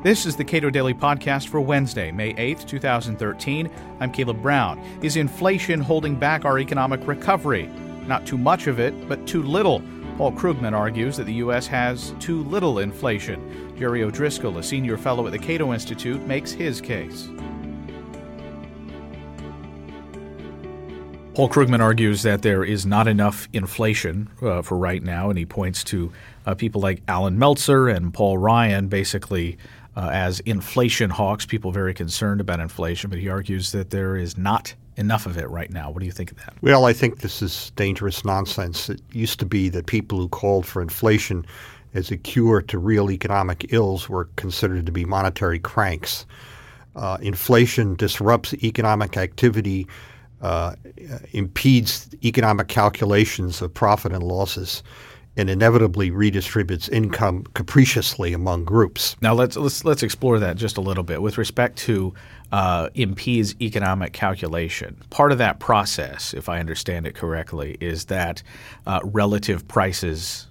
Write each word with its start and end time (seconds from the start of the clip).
This 0.00 0.26
is 0.26 0.36
the 0.36 0.44
Cato 0.44 0.70
Daily 0.70 0.94
Podcast 0.94 1.48
for 1.48 1.60
Wednesday, 1.60 2.12
May 2.12 2.32
8th, 2.34 2.68
2013. 2.68 3.68
I'm 3.98 4.12
Caleb 4.12 4.40
Brown. 4.40 4.78
Is 5.02 5.16
inflation 5.16 5.80
holding 5.80 6.14
back 6.14 6.44
our 6.44 6.60
economic 6.60 7.04
recovery? 7.04 7.66
Not 8.06 8.24
too 8.24 8.38
much 8.38 8.68
of 8.68 8.78
it, 8.78 9.08
but 9.08 9.26
too 9.26 9.42
little. 9.42 9.82
Paul 10.16 10.30
Krugman 10.30 10.72
argues 10.72 11.16
that 11.16 11.24
the 11.24 11.34
U.S. 11.34 11.66
has 11.66 12.14
too 12.20 12.44
little 12.44 12.78
inflation. 12.78 13.76
Jerry 13.76 14.04
O'Driscoll, 14.04 14.58
a 14.58 14.62
senior 14.62 14.96
fellow 14.96 15.26
at 15.26 15.32
the 15.32 15.38
Cato 15.38 15.72
Institute, 15.72 16.24
makes 16.28 16.52
his 16.52 16.80
case. 16.80 17.28
Paul 21.38 21.48
Krugman 21.48 21.78
argues 21.78 22.22
that 22.22 22.42
there 22.42 22.64
is 22.64 22.84
not 22.84 23.06
enough 23.06 23.48
inflation 23.52 24.28
uh, 24.42 24.60
for 24.60 24.76
right 24.76 25.00
now, 25.00 25.30
and 25.30 25.38
he 25.38 25.46
points 25.46 25.84
to 25.84 26.10
uh, 26.46 26.54
people 26.56 26.80
like 26.80 27.00
Allan 27.06 27.38
Meltzer 27.38 27.86
and 27.86 28.12
Paul 28.12 28.38
Ryan 28.38 28.88
basically 28.88 29.56
uh, 29.98 30.10
as 30.12 30.38
inflation 30.40 31.10
hawks, 31.10 31.44
people 31.44 31.72
very 31.72 31.92
concerned 31.92 32.40
about 32.40 32.60
inflation, 32.60 33.10
but 33.10 33.18
he 33.18 33.28
argues 33.28 33.72
that 33.72 33.90
there 33.90 34.16
is 34.16 34.38
not 34.38 34.72
enough 34.96 35.26
of 35.26 35.36
it 35.36 35.50
right 35.50 35.72
now. 35.72 35.90
What 35.90 35.98
do 35.98 36.06
you 36.06 36.12
think 36.12 36.30
of 36.30 36.36
that? 36.36 36.54
Well, 36.62 36.84
I 36.84 36.92
think 36.92 37.18
this 37.18 37.42
is 37.42 37.72
dangerous 37.74 38.24
nonsense. 38.24 38.88
It 38.88 39.02
used 39.10 39.40
to 39.40 39.46
be 39.46 39.68
that 39.70 39.86
people 39.86 40.18
who 40.18 40.28
called 40.28 40.66
for 40.66 40.80
inflation 40.80 41.44
as 41.94 42.12
a 42.12 42.16
cure 42.16 42.62
to 42.62 42.78
real 42.78 43.10
economic 43.10 43.72
ills 43.72 44.08
were 44.08 44.26
considered 44.36 44.86
to 44.86 44.92
be 44.92 45.04
monetary 45.04 45.58
cranks. 45.58 46.26
Uh, 46.94 47.18
inflation 47.20 47.96
disrupts 47.96 48.54
economic 48.54 49.16
activity 49.16 49.88
uh, 50.42 50.76
impedes 51.32 52.08
economic 52.24 52.68
calculations 52.68 53.60
of 53.60 53.74
profit 53.74 54.12
and 54.12 54.22
losses 54.22 54.84
and 55.38 55.48
inevitably 55.48 56.10
redistributes 56.10 56.90
income 56.90 57.44
capriciously 57.54 58.32
among 58.32 58.64
groups. 58.64 59.16
Now 59.22 59.32
let's 59.34 59.56
let's 59.56 59.84
let's 59.84 60.02
explore 60.02 60.38
that 60.40 60.56
just 60.56 60.76
a 60.76 60.80
little 60.80 61.04
bit 61.04 61.22
with 61.22 61.38
respect 61.38 61.78
to 61.78 62.12
uh, 62.52 62.88
impedes 62.94 63.54
economic 63.60 64.12
calculation. 64.12 64.96
Part 65.10 65.32
of 65.32 65.38
that 65.38 65.60
process, 65.60 66.34
if 66.34 66.48
I 66.48 66.58
understand 66.60 67.06
it 67.06 67.14
correctly, 67.14 67.76
is 67.80 68.06
that 68.06 68.42
uh, 68.86 69.00
relative 69.04 69.66
prices 69.68 70.46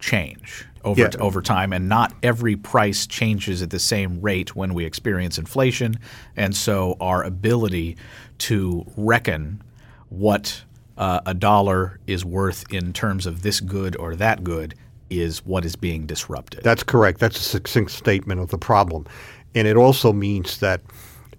change 0.00 0.64
over 0.84 1.00
Yeah. 1.00 1.08
t- 1.08 1.18
over 1.18 1.42
time, 1.42 1.72
and 1.72 1.88
not 1.88 2.12
every 2.22 2.56
price 2.56 3.06
changes 3.06 3.62
at 3.62 3.70
the 3.70 3.78
same 3.80 4.20
rate 4.20 4.54
when 4.56 4.74
we 4.74 4.84
experience 4.84 5.38
inflation, 5.38 5.98
and 6.36 6.56
so 6.56 6.96
our 7.00 7.22
ability 7.24 7.96
to 8.38 8.84
reckon 8.96 9.62
what 10.08 10.62
uh, 10.98 11.20
a 11.26 11.34
dollar 11.34 11.98
is 12.06 12.24
worth 12.24 12.70
in 12.72 12.92
terms 12.92 13.24
of 13.24 13.42
this 13.42 13.60
good 13.60 13.96
or 13.96 14.14
that 14.16 14.44
good 14.44 14.74
is 15.10 15.44
what 15.46 15.64
is 15.64 15.76
being 15.76 16.04
disrupted. 16.06 16.62
That's 16.62 16.82
correct. 16.82 17.20
That's 17.20 17.38
a 17.38 17.42
succinct 17.42 17.92
statement 17.92 18.40
of 18.40 18.50
the 18.50 18.58
problem. 18.58 19.06
And 19.54 19.66
it 19.66 19.76
also 19.76 20.12
means 20.12 20.58
that 20.58 20.82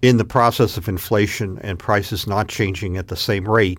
in 0.02 0.16
the 0.16 0.24
process 0.24 0.76
of 0.76 0.88
inflation 0.88 1.58
and 1.58 1.78
prices 1.78 2.26
not 2.26 2.48
changing 2.48 2.96
at 2.96 3.08
the 3.08 3.16
same 3.16 3.46
rate, 3.48 3.78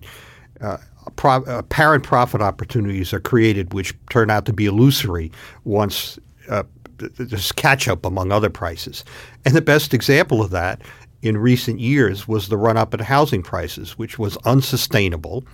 uh, 0.60 0.78
pro- 1.16 1.42
apparent 1.42 2.04
profit 2.04 2.40
opportunities 2.40 3.12
are 3.12 3.20
created 3.20 3.74
which 3.74 3.92
turn 4.08 4.30
out 4.30 4.46
to 4.46 4.52
be 4.52 4.66
illusory 4.66 5.32
once 5.64 6.18
uh, 6.48 6.62
th- 6.98 7.14
th- 7.16 7.28
there's 7.28 7.52
catch 7.52 7.88
up 7.88 8.06
among 8.06 8.30
other 8.30 8.50
prices. 8.50 9.04
And 9.44 9.54
the 9.54 9.60
best 9.62 9.92
example 9.92 10.40
of 10.40 10.50
that 10.50 10.80
in 11.22 11.36
recent 11.38 11.80
years 11.80 12.26
was 12.26 12.48
the 12.48 12.56
run 12.56 12.76
up 12.76 12.94
in 12.94 13.00
housing 13.00 13.42
prices, 13.42 13.98
which 13.98 14.18
was 14.18 14.36
unsustainable. 14.38 15.44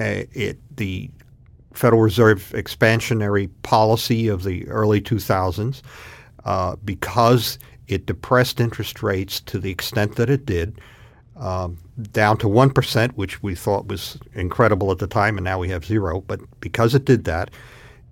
Uh, 0.00 0.24
it 0.32 0.58
the 0.76 1.10
Federal 1.74 2.00
Reserve 2.00 2.52
expansionary 2.56 3.50
policy 3.62 4.28
of 4.28 4.44
the 4.44 4.66
early 4.68 5.00
2000s, 5.00 5.82
uh, 6.44 6.76
because 6.84 7.58
it 7.86 8.06
depressed 8.06 8.60
interest 8.60 9.02
rates 9.02 9.40
to 9.40 9.58
the 9.58 9.70
extent 9.70 10.16
that 10.16 10.30
it 10.30 10.46
did, 10.46 10.80
um, 11.36 11.76
down 12.12 12.38
to 12.38 12.46
1%, 12.46 13.12
which 13.12 13.42
we 13.42 13.54
thought 13.54 13.88
was 13.88 14.18
incredible 14.34 14.90
at 14.90 14.98
the 14.98 15.06
time, 15.06 15.36
and 15.36 15.44
now 15.44 15.58
we 15.58 15.68
have 15.68 15.84
zero. 15.84 16.22
But 16.22 16.40
because 16.60 16.94
it 16.94 17.04
did 17.04 17.24
that, 17.24 17.50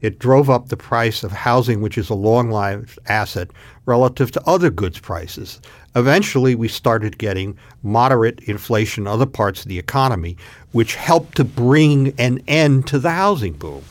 it 0.01 0.19
drove 0.19 0.49
up 0.49 0.69
the 0.69 0.77
price 0.77 1.23
of 1.23 1.33
housing, 1.33 1.81
which 1.81 1.99
is 1.99 2.11
a 2.11 2.15
long 2.15 2.51
lived 2.51 2.99
asset, 3.07 3.51
relative 3.87 4.31
to 4.33 4.43
other 4.47 4.71
goods 4.71 4.99
prices. 5.01 5.61
Eventually, 5.97 6.55
we 6.55 6.69
started 6.69 7.19
getting 7.19 7.59
moderate 7.83 8.41
inflation 8.41 9.05
in 9.05 9.09
other 9.09 9.27
parts 9.27 9.63
of 9.63 9.69
the 9.69 9.79
economy, 9.79 10.37
which 10.73 10.95
helped 10.95 11.37
to 11.37 11.45
bring 11.45 12.15
an 12.19 12.43
end 12.47 12.87
to 12.87 12.99
the 12.99 13.11
housing 13.11 13.55
boom. 13.55 13.83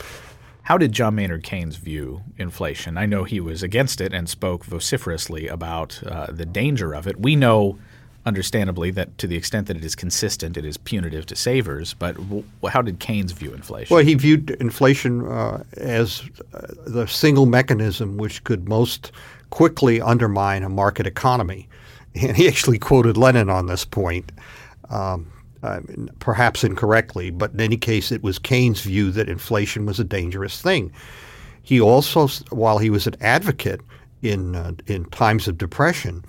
How 0.63 0.77
did 0.77 0.91
John 0.91 1.15
Maynard 1.15 1.43
Keynes 1.43 1.77
view 1.77 2.23
inflation? 2.37 2.97
I 2.97 3.05
know 3.05 3.23
he 3.23 3.39
was 3.39 3.63
against 3.63 4.01
it 4.01 4.13
and 4.13 4.27
spoke 4.27 4.65
vociferously 4.65 5.47
about 5.47 6.03
uh, 6.05 6.27
the 6.29 6.45
danger 6.45 6.93
of 6.93 7.07
it. 7.07 7.19
We 7.19 7.37
know, 7.37 7.79
understandably, 8.27 8.91
that 8.91 9.17
to 9.17 9.27
the 9.27 9.37
extent 9.37 9.67
that 9.67 9.77
it 9.77 9.85
is 9.85 9.95
consistent, 9.95 10.57
it 10.57 10.65
is 10.65 10.77
punitive 10.77 11.25
to 11.27 11.35
savers. 11.35 11.93
But 11.93 12.15
w- 12.15 12.43
how 12.69 12.81
did 12.81 12.99
Keynes 12.99 13.31
view 13.31 13.53
inflation? 13.53 13.95
Well, 13.95 14.03
he 14.03 14.13
viewed 14.13 14.51
inflation 14.59 15.25
uh, 15.25 15.63
as 15.77 16.21
uh, 16.53 16.67
the 16.85 17.07
single 17.07 17.45
mechanism 17.45 18.17
which 18.17 18.43
could 18.43 18.67
most 18.67 19.11
quickly 19.49 20.01
undermine 20.01 20.63
a 20.63 20.69
market 20.69 21.07
economy. 21.07 21.69
And 22.15 22.35
he 22.35 22.47
actually 22.47 22.79
quoted 22.79 23.15
Lenin 23.15 23.49
on 23.49 23.67
this 23.67 23.85
point, 23.85 24.31
um, 24.89 25.31
I 25.63 25.79
mean, 25.81 26.09
perhaps 26.19 26.63
incorrectly, 26.63 27.29
but 27.31 27.53
in 27.53 27.61
any 27.61 27.77
case, 27.77 28.11
it 28.11 28.23
was 28.23 28.39
Keynes' 28.39 28.81
view 28.81 29.11
that 29.11 29.29
inflation 29.29 29.85
was 29.85 29.99
a 29.99 30.03
dangerous 30.03 30.61
thing. 30.61 30.91
He 31.63 31.79
also, 31.79 32.27
while 32.49 32.79
he 32.79 32.89
was 32.89 33.07
an 33.07 33.15
advocate 33.21 33.81
in 34.21 34.55
uh, 34.55 34.73
in 34.87 35.05
times 35.05 35.47
of 35.47 35.57
depression 35.57 36.23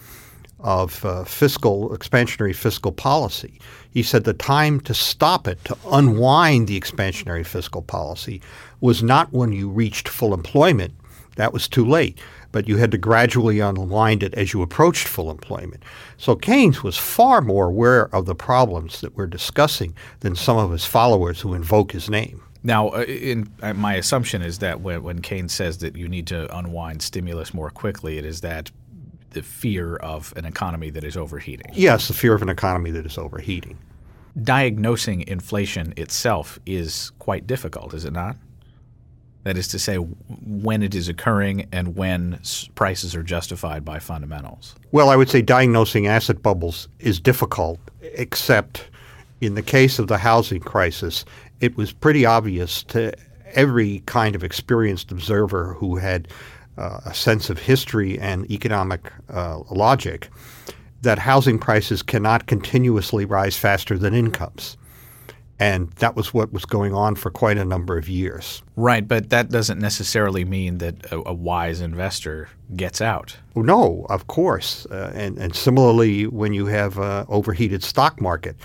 of 0.60 1.04
uh, 1.04 1.24
fiscal 1.24 1.90
expansionary 1.90 2.54
fiscal 2.54 2.92
policy, 2.92 3.60
he 3.90 4.02
said 4.02 4.24
the 4.24 4.34
time 4.34 4.80
to 4.80 4.94
stop 4.94 5.46
it, 5.46 5.64
to 5.64 5.76
unwind 5.90 6.68
the 6.68 6.80
expansionary 6.80 7.46
fiscal 7.46 7.82
policy, 7.82 8.40
was 8.80 9.02
not 9.02 9.32
when 9.32 9.52
you 9.52 9.68
reached 9.68 10.08
full 10.08 10.34
employment. 10.34 10.94
That 11.36 11.52
was 11.52 11.68
too 11.68 11.84
late. 11.84 12.18
But 12.50 12.66
you 12.66 12.78
had 12.78 12.90
to 12.92 12.98
gradually 12.98 13.60
unwind 13.60 14.22
it 14.22 14.32
as 14.34 14.54
you 14.54 14.62
approached 14.62 15.06
full 15.06 15.30
employment. 15.30 15.82
So 16.16 16.34
Keynes 16.34 16.82
was 16.82 16.96
far 16.96 17.42
more 17.42 17.66
aware 17.66 18.12
of 18.14 18.24
the 18.24 18.34
problems 18.34 19.02
that 19.02 19.14
we're 19.14 19.26
discussing 19.26 19.94
than 20.20 20.34
some 20.34 20.56
of 20.56 20.70
his 20.70 20.86
followers 20.86 21.42
who 21.42 21.52
invoke 21.52 21.92
his 21.92 22.08
name. 22.08 22.42
Now, 22.62 22.88
uh, 22.88 23.02
in, 23.02 23.52
uh, 23.62 23.74
my 23.74 23.94
assumption 23.94 24.42
is 24.42 24.58
that 24.58 24.80
when, 24.80 25.02
when 25.02 25.20
Keynes 25.20 25.52
says 25.52 25.78
that 25.78 25.94
you 25.94 26.08
need 26.08 26.26
to 26.28 26.54
unwind 26.56 27.02
stimulus 27.02 27.54
more 27.54 27.70
quickly, 27.70 28.18
it 28.18 28.24
is 28.24 28.40
that 28.40 28.70
the 29.30 29.42
fear 29.42 29.96
of 29.96 30.32
an 30.36 30.44
economy 30.44 30.90
that 30.90 31.04
is 31.04 31.16
overheating. 31.16 31.70
Yes, 31.72 32.08
the 32.08 32.14
fear 32.14 32.34
of 32.34 32.42
an 32.42 32.48
economy 32.48 32.90
that 32.92 33.06
is 33.06 33.18
overheating. 33.18 33.78
Diagnosing 34.40 35.26
inflation 35.26 35.92
itself 35.96 36.58
is 36.64 37.12
quite 37.18 37.46
difficult, 37.46 37.94
is 37.94 38.04
it 38.04 38.12
not? 38.12 38.36
That 39.44 39.56
is 39.56 39.68
to 39.68 39.78
say, 39.78 39.96
when 39.96 40.82
it 40.82 40.94
is 40.94 41.08
occurring 41.08 41.68
and 41.72 41.96
when 41.96 42.40
prices 42.74 43.14
are 43.14 43.22
justified 43.22 43.84
by 43.84 43.98
fundamentals. 43.98 44.74
Well, 44.92 45.10
I 45.10 45.16
would 45.16 45.30
say 45.30 45.42
diagnosing 45.42 46.06
asset 46.06 46.42
bubbles 46.42 46.88
is 46.98 47.20
difficult, 47.20 47.78
except 48.02 48.88
in 49.40 49.54
the 49.54 49.62
case 49.62 49.98
of 49.98 50.08
the 50.08 50.18
housing 50.18 50.60
crisis, 50.60 51.24
it 51.60 51.76
was 51.76 51.92
pretty 51.92 52.26
obvious 52.26 52.82
to 52.84 53.12
every 53.52 54.00
kind 54.06 54.34
of 54.34 54.44
experienced 54.44 55.10
observer 55.10 55.74
who 55.74 55.96
had 55.96 56.28
uh, 56.78 57.00
a 57.04 57.14
sense 57.14 57.50
of 57.50 57.58
history 57.58 58.18
and 58.18 58.50
economic 58.50 59.12
uh, 59.28 59.58
logic 59.70 60.30
that 61.02 61.18
housing 61.18 61.58
prices 61.58 62.02
cannot 62.02 62.46
continuously 62.46 63.24
rise 63.24 63.56
faster 63.56 63.98
than 63.98 64.14
incomes. 64.14 64.76
And 65.60 65.90
that 65.94 66.14
was 66.14 66.32
what 66.32 66.52
was 66.52 66.64
going 66.64 66.94
on 66.94 67.16
for 67.16 67.30
quite 67.30 67.58
a 67.58 67.64
number 67.64 67.98
of 67.98 68.08
years. 68.08 68.62
Right, 68.76 69.06
but 69.06 69.30
that 69.30 69.50
doesn't 69.50 69.80
necessarily 69.80 70.44
mean 70.44 70.78
that 70.78 71.10
a, 71.10 71.30
a 71.30 71.34
wise 71.34 71.80
investor 71.80 72.48
gets 72.76 73.00
out. 73.00 73.36
No, 73.56 74.06
of 74.08 74.28
course. 74.28 74.86
Uh, 74.86 75.10
and, 75.14 75.36
and 75.36 75.56
similarly, 75.56 76.28
when 76.28 76.52
you 76.52 76.66
have 76.66 76.98
an 76.98 77.26
overheated 77.28 77.82
stock 77.82 78.20
market, 78.20 78.56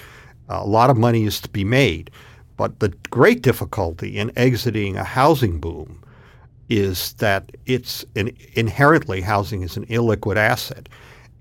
a 0.50 0.68
lot 0.68 0.92
of 0.92 0.98
money 0.98 1.24
is 1.24 1.42
to 1.42 1.50
be 1.50 1.64
made. 1.64 2.12
But 2.58 2.80
the 2.80 2.90
great 3.10 3.42
difficulty 3.42 4.20
in 4.20 4.32
exiting 4.38 4.96
a 4.96 5.04
housing 5.04 5.60
boom 5.60 6.04
is 6.70 7.14
that 7.14 7.52
it's 7.66 8.06
an, 8.16 8.36
inherently 8.54 9.22
housing 9.22 9.62
is 9.62 9.78
an 9.78 9.86
illiquid 9.88 10.38
asset. 10.38 10.90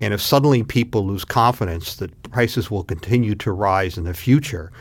And 0.01 0.13
if 0.13 0.21
suddenly 0.21 0.63
people 0.63 1.05
lose 1.05 1.23
confidence 1.23 1.95
that 1.95 2.23
prices 2.23 2.69
will 2.69 2.83
continue 2.83 3.35
to 3.35 3.51
rise 3.51 3.97
in 3.97 4.03
the 4.03 4.13
future, 4.13 4.71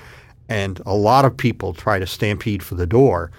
and 0.49 0.81
a 0.85 0.94
lot 0.94 1.25
of 1.25 1.37
people 1.37 1.73
try 1.73 1.99
to 1.99 2.06
stampede 2.06 2.62
for 2.62 2.75
the 2.75 2.87
door, 2.87 3.31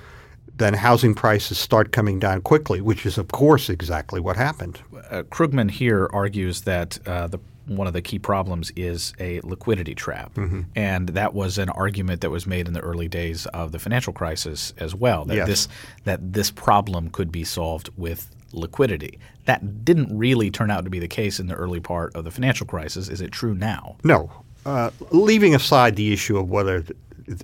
then 0.56 0.74
housing 0.74 1.14
prices 1.16 1.58
start 1.58 1.92
coming 1.92 2.20
down 2.20 2.42
quickly, 2.42 2.80
which 2.80 3.06
is, 3.06 3.18
of 3.18 3.28
course, 3.30 3.70
exactly 3.70 4.20
what 4.20 4.38
happened. 4.38 4.80
Uh, 5.10 5.24
Krugman 5.24 5.70
here 5.70 6.10
argues 6.14 6.62
that 6.62 7.00
uh, 7.08 7.28
the 7.28 7.40
one 7.68 7.88
of 7.88 7.94
the 7.94 8.02
key 8.02 8.20
problems 8.20 8.72
is 8.76 9.14
a 9.20 9.40
liquidity 9.42 9.96
trap, 9.96 10.32
and 10.76 11.10
that 11.10 11.34
was 11.34 11.58
an 11.58 11.70
argument 11.70 12.22
that 12.22 12.30
was 12.30 12.46
made 12.46 12.68
in 12.68 12.74
the 12.74 12.82
early 12.82 13.08
days 13.08 13.46
of 13.48 13.72
the 13.72 13.80
financial 13.80 14.12
crisis 14.14 14.74
as 14.78 14.94
well. 14.94 15.26
That 15.26 15.36
Yes. 15.36 15.48
this 15.48 15.68
that 16.04 16.34
this 16.34 16.52
problem 16.52 17.10
could 17.10 17.32
be 17.32 17.44
solved 17.44 17.90
with 17.98 18.30
liquidity. 18.52 19.18
That 19.46 19.84
didn't 19.86 20.16
really 20.18 20.52
turn 20.52 20.72
out 20.72 20.84
to 20.84 20.90
be 20.90 21.00
the 21.00 21.08
case 21.08 21.40
in 21.40 21.48
the 21.48 21.56
early 21.56 21.80
part 21.80 22.16
of 22.16 22.24
the 22.24 22.32
financial 22.32 22.68
crisis. 22.68 23.10
Is 23.10 23.22
it 23.22 23.32
true 23.32 23.54
now? 23.54 23.96
No. 24.04 24.30
Uh, 24.66 24.92
leaving 25.12 25.56
aside 25.56 25.96
the 25.96 26.14
issue 26.14 26.38
of 26.38 26.50
whether 26.50 26.84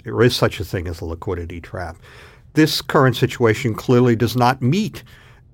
there 0.04 0.22
is 0.22 0.36
such 0.36 0.60
a 0.60 0.64
thing 0.66 0.88
as 0.88 1.02
a 1.02 1.06
liquidity 1.06 1.60
trap, 1.60 1.98
this 2.54 2.82
current 2.82 3.16
situation 3.16 3.74
clearly 3.74 4.16
does 4.16 4.36
not 4.36 4.62
meet 4.62 5.04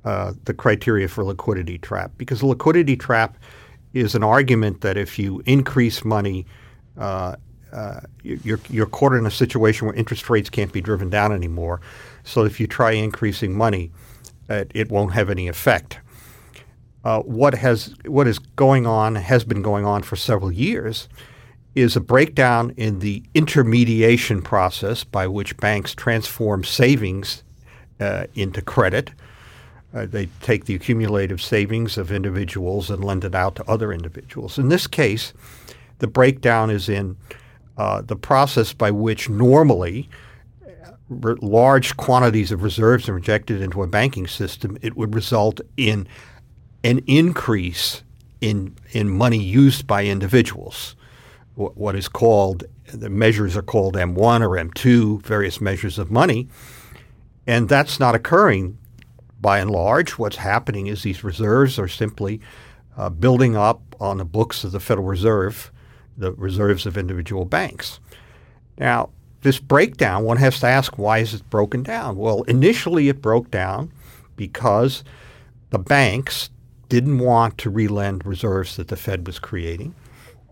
uh, 0.03 0.33
the 0.45 0.53
criteria 0.53 1.07
for 1.07 1.23
liquidity 1.23 1.77
trap 1.79 2.11
because 2.17 2.41
a 2.41 2.45
liquidity 2.45 2.95
trap 2.95 3.37
is 3.95 4.13
an 4.13 4.23
argument 4.23 4.81
that 4.81 4.97
if 4.97 5.17
you 5.17 5.41
increase 5.45 6.03
money, 6.03 6.45
uh, 6.97 7.35
uh, 7.71 8.01
you're, 8.23 8.59
you're 8.69 8.85
caught 8.85 9.13
in 9.13 9.25
a 9.25 9.31
situation 9.31 9.87
where 9.87 9.95
interest 9.95 10.29
rates 10.29 10.49
can't 10.49 10.71
be 10.71 10.81
driven 10.81 11.09
down 11.09 11.31
anymore. 11.31 11.81
So 12.23 12.43
if 12.43 12.59
you 12.59 12.67
try 12.67 12.91
increasing 12.91 13.57
money, 13.57 13.91
it, 14.49 14.69
it 14.75 14.91
won't 14.91 15.13
have 15.13 15.29
any 15.29 15.47
effect. 15.47 15.99
Uh, 17.05 17.21
what 17.21 17.53
has 17.53 17.93
what 18.05 18.27
is 18.27 18.39
going 18.39 18.87
on 18.87 19.15
has 19.15 19.43
been 19.43 19.61
going 19.61 19.85
on 19.85 20.01
for 20.01 20.15
several 20.15 20.51
years 20.51 21.07
is 21.75 21.95
a 21.95 22.01
breakdown 22.01 22.73
in 22.77 22.99
the 22.99 23.23
intermediation 23.35 24.41
process 24.41 25.03
by 25.03 25.27
which 25.27 25.55
banks 25.57 25.93
transform 25.93 26.63
savings 26.63 27.43
uh, 27.99 28.25
into 28.33 28.61
credit. 28.61 29.11
Uh, 29.95 30.05
they 30.05 30.27
take 30.41 30.65
the 30.65 30.75
accumulative 30.75 31.41
savings 31.41 31.97
of 31.97 32.11
individuals 32.11 32.89
and 32.89 33.01
lend 33.01 33.23
it 33.23 33.33
out 33.33 33.55
to 33.55 33.63
other 33.63 33.93
individuals. 33.93 34.59
In 34.59 34.67
this 34.67 34.87
case, 34.87 35.33
the 35.99 36.07
breakdown 36.07 36.69
is 36.69 36.89
in 36.89 37.15
uh, 37.77 38.01
the 38.01 38.17
process 38.17 38.73
by 38.73 38.91
which 38.91 39.29
normally 39.29 40.09
re- 41.09 41.35
large 41.41 41.95
quantities 41.97 42.51
of 42.51 42.63
reserves 42.63 43.07
are 43.09 43.17
injected 43.17 43.61
into 43.61 43.83
a 43.83 43.87
banking 43.87 44.27
system, 44.27 44.77
it 44.81 44.95
would 44.95 45.15
result 45.15 45.61
in 45.77 46.07
an 46.83 46.99
increase 47.07 48.03
in 48.41 48.75
in 48.91 49.09
money 49.09 49.39
used 49.39 49.87
by 49.87 50.05
individuals. 50.05 50.95
What 51.55 51.95
is 51.95 52.09
called 52.09 52.65
the 52.93 53.09
measures 53.09 53.55
are 53.55 53.61
called 53.61 53.95
M1 53.95 54.41
or 54.41 54.49
M2, 54.49 55.21
various 55.21 55.61
measures 55.61 55.97
of 55.97 56.11
money, 56.11 56.49
and 57.47 57.69
that's 57.69 57.99
not 57.99 58.13
occurring 58.13 58.77
by 59.39 59.59
and 59.59 59.71
large. 59.71 60.11
What's 60.11 60.37
happening 60.37 60.87
is 60.87 61.03
these 61.03 61.23
reserves 61.23 61.77
are 61.77 61.87
simply 61.87 62.41
uh, 62.97 63.09
building 63.09 63.55
up 63.55 63.81
on 63.99 64.17
the 64.17 64.25
books 64.25 64.63
of 64.63 64.71
the 64.71 64.79
Federal 64.79 65.07
Reserve 65.07 65.71
the 66.17 66.31
reserves 66.33 66.85
of 66.85 66.97
individual 66.97 67.45
banks. 67.45 67.99
Now, 68.77 69.09
this 69.41 69.59
breakdown, 69.59 70.23
one 70.23 70.37
has 70.37 70.59
to 70.61 70.67
ask, 70.67 70.97
why 70.97 71.19
is 71.19 71.33
it 71.33 71.49
broken 71.49 71.83
down? 71.83 72.17
Well, 72.17 72.43
initially 72.43 73.09
it 73.09 73.21
broke 73.21 73.51
down 73.51 73.91
because 74.35 75.03
the 75.69 75.79
banks 75.79 76.49
didn't 76.89 77.19
want 77.19 77.57
to 77.59 77.69
relend 77.69 78.25
reserves 78.25 78.75
that 78.77 78.87
the 78.87 78.95
Fed 78.95 79.27
was 79.27 79.39
creating 79.39 79.93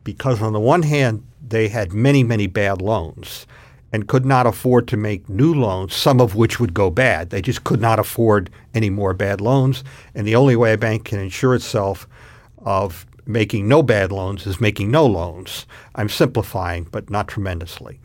because, 0.04 0.42
on 0.42 0.54
the 0.54 0.60
one 0.60 0.84
hand, 0.84 1.26
they 1.46 1.70
had 1.70 1.94
many, 1.94 2.24
many 2.24 2.48
bad 2.48 2.82
loans 2.82 3.48
and 3.94 4.08
could 4.08 4.26
not 4.26 4.48
afford 4.48 4.88
to 4.88 4.98
make 4.98 5.30
new 5.30 5.54
loans, 5.54 5.94
some 5.94 6.20
of 6.20 6.34
which 6.34 6.60
would 6.60 6.74
go 6.74 6.90
bad. 6.90 7.30
They 7.30 7.44
just 7.44 7.64
could 7.64 7.80
not 7.80 8.00
afford 8.00 8.50
any 8.74 8.90
more 8.90 9.14
bad 9.14 9.40
loans. 9.40 9.84
And 10.16 10.26
the 10.26 10.36
only 10.36 10.56
way 10.56 10.74
a 10.74 10.78
bank 10.78 11.06
can 11.06 11.20
insure 11.20 11.54
itself 11.54 12.08
of 12.58 13.06
making 13.26 13.68
no 13.68 13.84
bad 13.84 14.12
loans 14.12 14.48
is 14.48 14.60
making 14.60 14.90
no 14.90 15.06
loans. 15.06 15.68
I'm 15.94 16.10
simplifying, 16.10 16.88
but 16.92 17.12
not 17.12 17.28
tremendously. 17.28 18.00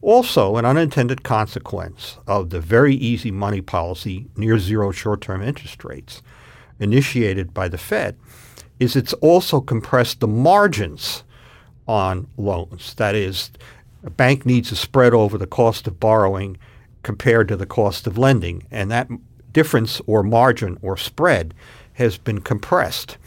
Also, 0.00 0.56
an 0.56 0.64
unintended 0.64 1.24
consequence 1.24 2.18
of 2.26 2.50
the 2.50 2.60
very 2.60 2.94
easy 2.94 3.30
money 3.30 3.60
policy, 3.60 4.26
near 4.36 4.58
zero 4.58 4.92
short 4.92 5.20
term 5.20 5.42
interest 5.42 5.84
rates, 5.84 6.22
initiated 6.78 7.52
by 7.52 7.68
the 7.68 7.78
Fed, 7.78 8.16
is 8.78 8.96
it's 8.96 9.12
also 9.14 9.60
compressed 9.60 10.20
the 10.20 10.28
margins 10.28 11.24
on 11.86 12.28
loans. 12.36 12.94
That 12.94 13.14
is, 13.14 13.50
a 14.04 14.10
bank 14.10 14.44
needs 14.44 14.72
a 14.72 14.76
spread 14.76 15.14
over 15.14 15.38
the 15.38 15.46
cost 15.46 15.86
of 15.86 16.00
borrowing 16.00 16.56
compared 17.02 17.48
to 17.48 17.56
the 17.56 17.66
cost 17.66 18.06
of 18.06 18.18
lending, 18.18 18.66
and 18.70 18.90
that 18.90 19.08
difference 19.52 20.00
or 20.06 20.22
margin 20.22 20.78
or 20.82 20.96
spread 20.96 21.54
has 21.94 22.18
been 22.18 22.40
compressed 22.40 23.18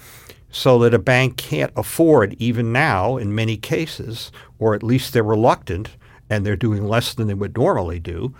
so 0.49 0.79
that 0.79 0.93
a 0.93 0.99
bank 0.99 1.35
can't 1.35 1.73
afford, 1.75 2.33
even 2.39 2.71
now 2.71 3.17
in 3.17 3.35
many 3.35 3.57
cases, 3.57 4.31
or 4.57 4.73
at 4.73 4.83
least 4.83 5.11
they're 5.11 5.23
reluctant 5.23 5.91
and 6.29 6.45
they're 6.45 6.55
doing 6.55 6.87
less 6.87 7.13
than 7.13 7.27
they 7.27 7.33
would 7.33 7.57
normally 7.57 7.99
do, 7.99 8.33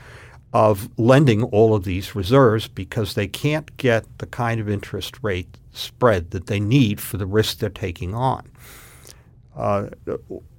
of 0.54 0.90
lending 0.98 1.44
all 1.44 1.76
of 1.76 1.84
these 1.84 2.16
reserves 2.16 2.70
because 2.70 3.14
they 3.14 3.28
can't 3.28 3.76
get 3.76 4.06
the 4.20 4.26
kind 4.26 4.62
of 4.62 4.70
interest 4.70 5.18
rate 5.22 5.58
spread 5.74 6.32
that 6.32 6.48
they 6.48 6.60
need 6.60 7.02
for 7.02 7.18
the 7.18 7.26
risk 7.26 7.60
they're 7.60 7.70
taking 7.70 8.16
on. 8.16 8.50
Uh, 9.54 9.88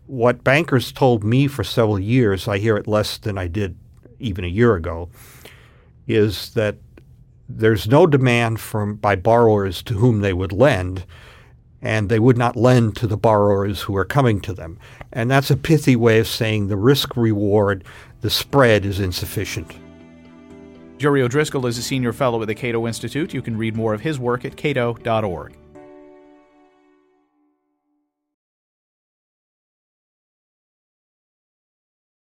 what 0.07 0.45
bankers 0.45 0.93
told 0.93 1.25
me 1.25 1.47
for 1.47 1.65
several 1.65 1.99
years, 1.99 2.49
I 2.49 2.59
hear 2.59 2.77
it 2.77 2.87
less 2.87 3.19
than 3.19 3.39
I 3.39 3.49
did 3.49 3.77
even 4.19 4.45
a 4.45 4.49
year 4.49 4.75
ago, 4.75 5.09
is 6.07 6.51
that 6.55 6.77
there's 7.49 7.87
no 7.87 8.07
demand 8.07 8.61
from 8.61 8.97
by 8.97 9.17
borrowers 9.17 9.83
to 9.85 9.95
whom 9.95 10.21
they 10.21 10.33
would 10.33 10.53
lend 10.53 11.05
and 11.83 12.09
they 12.09 12.19
would 12.19 12.37
not 12.37 12.57
lend 12.57 12.97
to 12.97 13.07
the 13.07 13.17
borrowers 13.17 13.83
who 13.83 13.97
are 13.97 14.05
coming 14.05 14.41
to 14.41 14.53
them. 14.53 14.79
And 15.13 15.31
that's 15.31 15.51
a 15.51 15.57
pithy 15.57 15.95
way 15.95 16.19
of 16.19 16.27
saying 16.27 16.69
the 16.69 16.77
risk 16.77 17.17
reward, 17.17 17.85
the 18.23 18.31
spread 18.31 18.85
is 18.85 18.99
insufficient. 18.99 19.73
Jerry 20.99 21.23
O'Driscoll 21.23 21.67
is 21.67 21.77
a 21.79 21.83
senior 21.83 22.13
fellow 22.13 22.41
at 22.41 22.49
the 22.49 22.55
Cato 22.55 22.87
Institute. 22.87 23.35
You 23.35 23.43
can 23.43 23.57
read 23.57 23.77
more 23.77 23.93
of 23.93 24.01
his 24.01 24.19
work 24.19 24.45
at 24.45 24.57
cato.org. 24.57 25.55